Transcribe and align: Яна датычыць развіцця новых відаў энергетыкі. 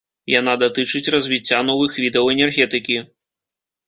Яна 0.39 0.53
датычыць 0.61 1.11
развіцця 1.15 1.59
новых 1.67 1.99
відаў 2.05 2.31
энергетыкі. 2.35 2.97